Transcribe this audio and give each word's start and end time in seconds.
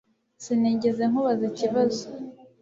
Sinigeze 0.43 1.03
nkubaza 1.09 1.43
ikibazo 1.51 2.03